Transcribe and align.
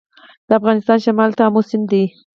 د 0.47 0.49
افغانستان 0.59 0.97
شمال 1.05 1.31
ته 1.37 1.41
امو 1.47 1.61
سیند 1.69 1.85
دی 1.91 2.03